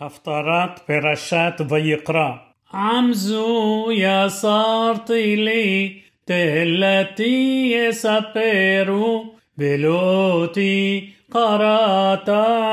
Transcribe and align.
הפטרת 0.00 0.78
פרשת 0.86 1.60
ויקרא. 1.68 2.30
עם 2.74 3.12
זו 3.12 3.88
יסרתי 3.92 5.36
לי, 5.36 6.00
תהלתי 6.24 7.72
יספרו, 7.74 9.34
ולותי 9.58 11.10
קראת 11.30 12.28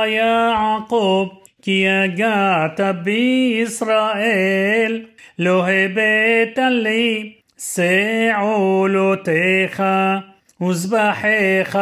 יעקב, 0.08 1.28
כי 1.62 1.86
יגעת 2.06 2.80
בישראל, 3.04 5.02
לא 5.40 5.68
הבאת 5.68 6.60
לי 6.72 7.34
שעולותיך 7.76 9.04
וזבחיך, 10.62 11.80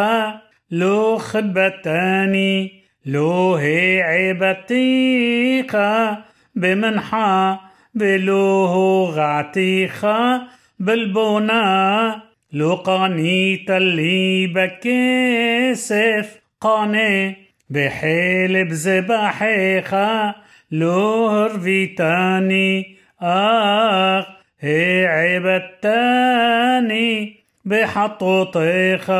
לא 0.71 1.19
כבתני. 1.31 2.74
לא 3.05 3.57
העבדתיך 4.03 5.77
במנחה 6.55 7.55
ולא 7.95 8.69
הורעתיך 8.73 10.07
בלבונה 10.79 12.13
לא 12.53 12.81
קנית 12.85 13.69
לי 13.69 14.53
בכסף 14.53 16.37
קנה 16.59 17.31
בחלב 17.71 18.71
זבחיך 18.71 19.95
לא 20.71 21.31
הרביתני 21.31 22.93
אך 23.19 24.25
העבדתני 26.21 27.33
בחטאותיך 27.65 29.11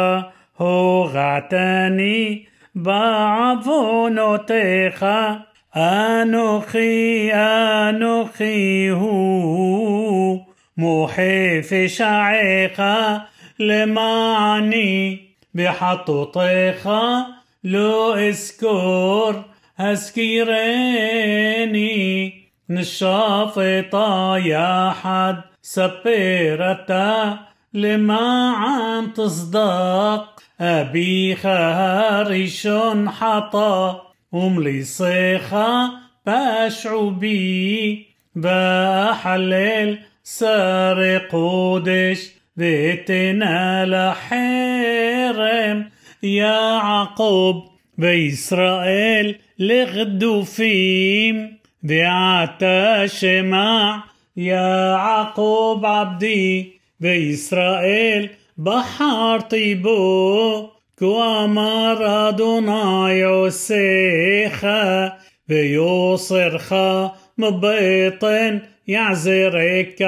הורעתני 0.58 2.44
בעוונותיך, 2.76 4.26
אנוכי 5.76 7.30
אנוכי 7.34 8.88
הוא, 8.92 10.46
מוחה 10.78 11.62
פשעיך 11.70 12.82
למעני, 13.60 15.18
בחטאותיך 15.56 16.90
לא 17.64 18.16
אזכור, 18.30 19.32
הזכירני, 19.80 21.12
נשפט 22.70 23.94
יחד, 24.44 25.34
ספר 25.64 26.72
אתה 26.72 27.32
لما 27.77 28.53
عم 28.57 29.11
تصدق 29.11 30.43
أبي 30.61 31.37
خارشون 31.37 33.11
حطا 33.11 34.03
ومليصيخة 34.33 35.91
باشعو 36.27 37.11
بي 37.11 38.07
بحلل 38.37 39.99
سار 40.25 41.19
قودش 41.19 42.31
بيتنا 42.57 43.87
لحرم 43.87 45.91
يا 46.23 46.79
عقوب 46.79 47.65
بإسرائيل 47.99 49.39
لغدو 49.59 50.43
فيم 50.43 51.59
دعاتا 51.83 53.07
شمع 53.07 54.03
يا 54.37 54.95
عقوب 54.95 55.87
عبدي 55.87 56.76
וישראל 57.02 58.28
בחרתי 58.58 59.76
בו, 59.76 60.72
כה 60.98 61.44
אמר 61.44 62.30
אדוני 62.30 63.24
עושיך, 63.24 64.68
ויוסרך 65.50 66.74
מבטן 67.38 68.58
יעזרק, 68.88 70.02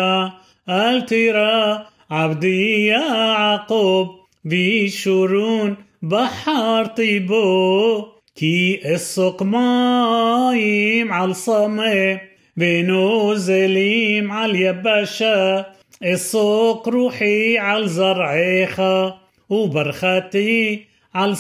אל 0.70 1.02
תירא 1.02 1.76
עבדי 2.10 2.90
יעקב, 2.90 4.08
וישורון 4.46 5.76
בחרתי 6.04 7.20
בו, 7.20 8.14
כי 8.36 8.78
אסוק 8.96 9.42
מים 9.42 11.12
על 11.12 11.34
סמה, 11.34 11.84
السوق 16.03 16.89
روحي 16.89 17.59
على 17.59 17.89
زرعيخا 17.89 19.19
وبرختي 19.51 20.85
على 21.15 21.35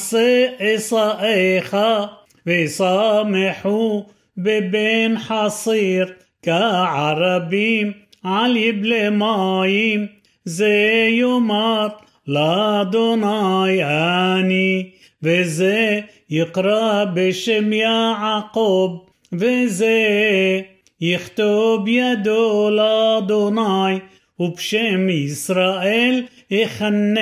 صائخة 0.76 2.10
بيسامحوا 2.46 4.02
ببين 4.36 5.18
حصير 5.18 6.16
كعربيم 6.42 7.94
علي 8.24 8.72
بلا 8.72 9.10
مايم 9.10 10.08
زي 10.44 11.08
يومات 11.08 11.96
لا 12.26 12.82
دوناي 12.82 13.84
اني 13.84 14.92
بزي 15.22 16.04
يقرا 16.30 17.04
بشم 17.04 17.72
يا 17.72 18.12
عقوب 18.12 19.08
بزي 19.32 20.64
يختوب 21.00 21.88
يدو 21.88 22.68
لا 22.68 23.20
دوناي 23.20 24.02
ובשם 24.39 25.09
ישראל 25.09 26.23
יכנה, 26.51 27.21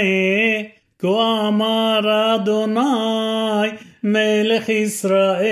כה 0.99 1.47
אמר 1.47 1.99
אדוני 2.35 3.69
מלך 4.03 4.69
ישראל, 4.69 5.49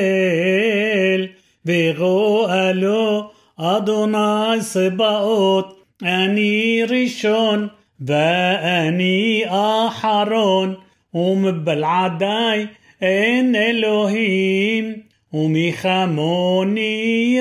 וגואלו 1.66 3.31
אדוני 3.57 4.59
צבאות, 4.59 5.79
אני 6.03 6.83
ראשון 6.89 7.67
ואני 8.01 9.44
אחרון, 9.47 10.75
ומבלעדי 11.13 12.66
אין 13.01 13.55
אלוהים, 13.55 14.94
ומחמוני 15.33 16.81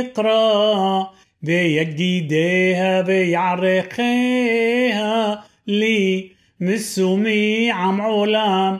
יקרא. 0.00 1.02
بيجديديها 1.43 3.01
بيعرقيها 3.01 4.43
لي 5.67 6.31
مسومي 6.59 7.71
عم 7.71 8.01
علام 8.01 8.79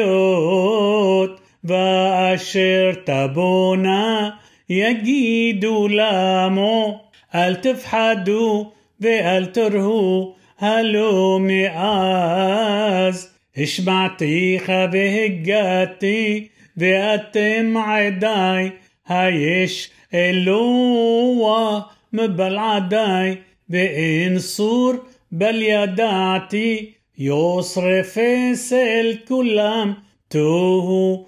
بأوتيوت 0.00 1.40
بأشر 1.64 2.92
تبونا 2.92 4.34
يجيدو 4.68 5.88
لامو 5.88 7.00
هل 7.28 7.60
تفحدو 7.60 8.66
بأل 9.00 9.52
ترهو 9.52 10.34
هلو 10.56 11.38
مئاز 11.38 13.28
اشمعتي 13.58 14.58
خبهجاتي 14.58 16.50
بأتم 16.76 17.78
عداي 17.78 18.72
هايش 19.06 19.90
اللوة 20.14 21.86
مبالعداي 22.12 23.38
بإنصور 23.68 25.02
باليدعتي 25.32 26.92
يصرف 27.18 28.20
سل 28.54 29.18
كلام 29.28 29.94
توه 30.30 31.26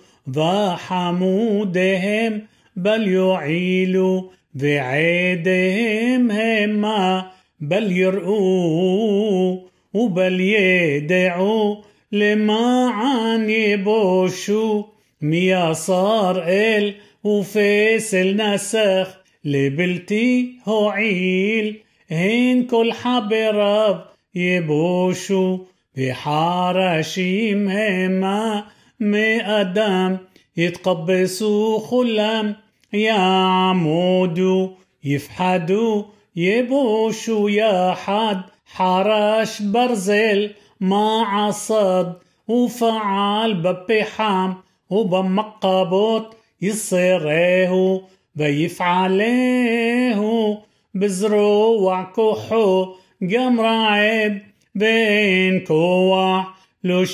وحمودهم 1.12 2.42
بل 2.76 3.08
يعيلوا 3.08 4.22
بعيدهم 4.54 6.30
هما 6.30 7.30
بل 7.60 7.92
يرؤوا 7.92 9.58
وبل 9.94 10.40
يدعوا 10.40 11.76
لما 12.12 12.90
عن 12.90 13.50
يبوشوا 13.50 14.82
ميا 15.22 15.72
صار 15.72 16.42
إل 16.46 16.94
وفيسل 17.24 18.36
نسخ 18.36 19.08
لبلتي 19.44 20.58
هوعيل 20.64 21.80
هن 22.10 22.62
كل 22.62 22.92
حب 22.92 23.34
حبرب 23.34 24.04
يبوشوا 24.34 25.58
بحراشيم 25.96 27.68
هما 27.68 28.64
مقدم 29.00 30.18
خلام 31.90 32.56
يا 32.92 33.12
عمودو. 33.12 34.70
يفحدو 35.04 36.04
يبوشو 36.36 37.48
يا 37.48 37.94
حد 37.94 38.42
حرش 38.66 39.62
برزل 39.62 40.50
مع 40.80 41.50
صد 41.50 42.16
وفعل 42.48 43.54
ببحام 43.54 44.56
وبمقى 44.92 45.88
يصيريهو 46.62 48.00
بيفعليهو 49.14 50.58
بزروع 50.94 52.02
كحو 52.02 52.94
جمرعب 53.22 54.38
بين 54.74 55.60
كوع 55.60 56.46
لو 56.84 57.04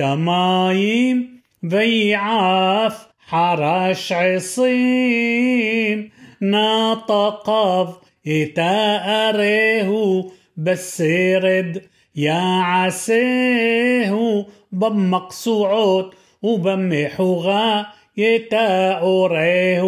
مايم 0.00 1.40
بيعاف 1.62 3.06
حرش 3.18 4.12
عصيم 4.12 6.10
نطقف 6.42 7.96
يتأريهو 8.26 10.30
بس 10.56 11.00
يرد 11.00 11.82
يا 12.16 12.60
عسيهو 12.62 14.44
بمقصوعوت 14.72 16.14
وبمحوغا 16.42 17.86
يتأره 18.16 19.82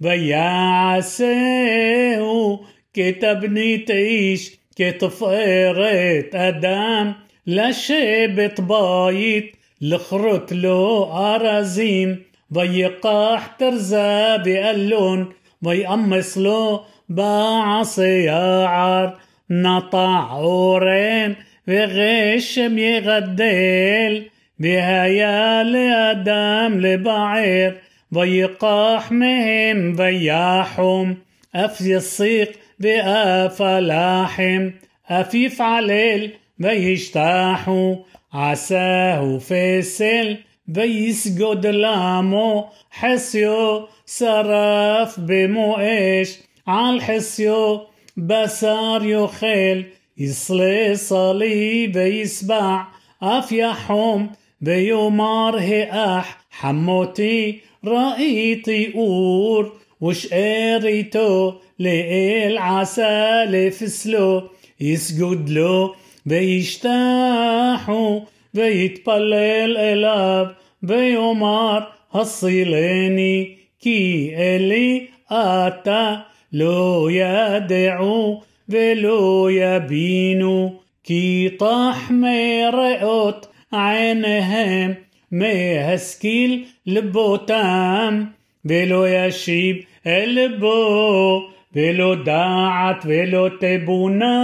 ويا 0.00 0.48
عسيه 0.88 2.58
كتبني 2.94 3.78
تعيش 3.78 4.58
كتفقرت 4.76 6.34
أدام 6.34 7.14
لشبت 7.46 8.60
بايت 8.60 9.56
لخرت 9.80 10.52
له 10.52 11.10
أرازيم 11.34 12.22
ويقاح 12.56 13.46
ترزا 13.46 14.36
بقلون 14.36 15.32
ويقمص 15.62 16.38
له 16.38 16.80
بعصيار 17.08 19.18
نطع 19.50 20.36
أورين 20.36 21.36
وغشم 21.68 22.78
يغدل 22.78 24.30
بهيا 24.58 25.62
لأدم 25.62 26.80
لبعير 26.80 27.80
ويقاح 28.12 29.12
مهم 29.12 30.00
وياحم 30.00 31.14
أفي 31.54 31.96
الصيق 31.96 32.52
بأفلاحم 32.78 34.70
أفيف 35.08 35.62
عليل 35.62 36.30
ويشتاحوا 36.64 37.96
عساه 38.32 39.38
فسل 39.38 40.36
ويسجد 40.76 41.66
لامو 41.66 42.64
حسيو 42.90 43.88
سرف 44.06 45.20
بمؤش. 45.20 46.38
عالحسيو 46.66 47.86
بسار 48.16 49.04
يخيل 49.04 49.86
يصلي 50.18 50.94
صليب 50.94 51.96
يسبع 51.96 52.86
أفيحهم 53.22 54.30
بيومار 54.60 55.58
هقاح 55.58 56.38
حموتي 56.50 57.60
رأيتي 57.84 58.94
أور 58.94 59.72
وش 60.00 60.26
قريتو 60.26 61.52
لقيل 61.78 62.58
عسالة 62.58 63.70
فسلو 63.70 64.42
يسجد 64.80 65.50
له 65.50 65.94
بيشتاحو 66.26 68.20
بيتبلل 68.54 69.76
إلاب 69.76 70.54
بيومار 70.82 71.92
هصيليني 72.12 73.58
كي 73.80 74.34
إلي 74.36 75.08
آتا 75.30 76.24
لو 76.52 77.08
يدعو 77.08 78.42
بلو 78.68 79.48
يبينو 79.48 80.72
كي 81.04 81.48
طاح 81.48 82.10
مرقت 82.10 83.48
עיניהם 83.71 84.93
מהשכיל 85.31 86.65
לבותם, 86.85 88.23
ולא 88.65 89.09
ישיב 89.09 89.75
אל 90.07 90.39
לבו, 90.39 91.49
ולא 91.75 92.15
דעת 92.25 93.05
ולא 93.05 93.49
תבונה, 93.59 94.41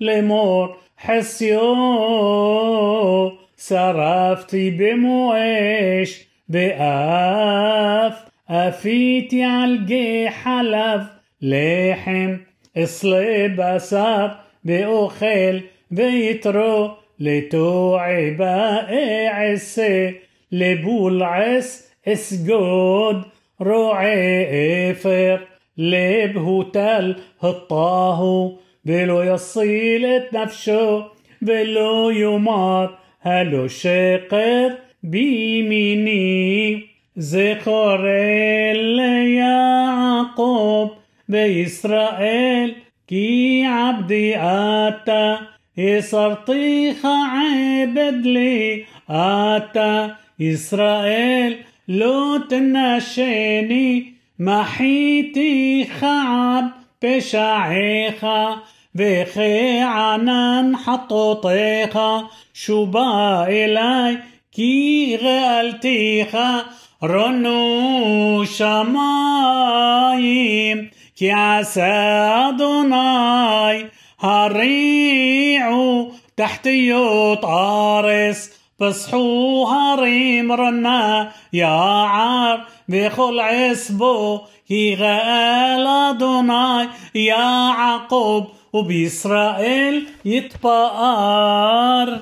לאמור 0.00 0.76
חסיו, 1.06 1.74
שרפתי 3.58 4.70
במו 4.70 5.32
אש, 6.02 6.24
באף 6.48 8.14
אפיתי 8.50 9.42
על 9.42 9.78
גיא 9.86 10.30
חלב 10.30 11.00
לחם 11.42 12.36
اصلي 12.76 13.48
بسار 13.48 14.30
بأخل 14.64 15.60
بيترو 15.90 16.90
لتوعب 17.20 18.42
عسي 19.28 20.14
لبول 20.52 21.22
عس 21.22 21.92
اسجود 22.08 23.22
روعي 23.62 24.90
افر 24.90 25.40
لبهوتل 25.78 27.16
هطاهو 27.40 28.52
بلو 28.84 29.22
يصيل 29.22 30.22
نفسه 30.32 31.04
بلو 31.42 32.10
يمار 32.10 32.98
هلو 33.20 33.66
شقر 33.68 34.72
بيميني 35.02 36.82
زخور 37.16 38.06
يعقوب 39.38 40.90
בישראל, 41.28 42.74
כי 43.06 43.64
עבדי 43.66 44.36
אתה, 44.36 45.36
يصر 45.77 46.33
طيخة 46.33 47.27
عبد 47.27 48.25
لي 48.25 48.85
آتا 49.09 50.15
إسرائيل 50.41 51.57
لو 51.87 52.37
تنشيني 52.37 54.13
محيتي 54.39 55.85
خعب 55.85 56.69
بشعيخة 57.03 58.57
بخي 58.95 59.79
عنان 59.79 60.75
حطوطيخة 60.75 62.29
בה 62.69 63.47
אלי 63.49 64.17
כי 64.55 65.17
גאלתיך 65.23 66.65
רנו 67.03 68.43
שמים 68.43 69.79
כי 71.17 71.31
עשה 71.31 71.81
אדוני. 72.49 73.85
הריעו 74.21 76.65
תחתיות 76.65 77.67
ארץ. 77.67 78.51
פצחו 78.79 80.41
הרים 80.41 80.92
רנה 80.92 81.31
יער 81.53 82.65
וכל 82.89 83.39
עץ 83.39 83.99
בו 83.99 84.39
גאל 84.71 86.11
אדוני. 86.11 86.87
יעקב 87.15 88.47
وبإسرائيل 88.73 90.07
يتبقر 90.25 92.19